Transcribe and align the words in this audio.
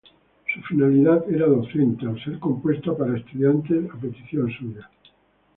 Su 0.51 0.61
finalidad 0.63 1.23
era 1.29 1.45
docente, 1.45 2.07
al 2.07 2.19
ser 2.23 2.39
compuesta 2.39 2.97
para 2.97 3.15
estudiantes 3.15 3.87
a 3.91 3.99
petición 3.99 4.49
suya. 4.51 4.89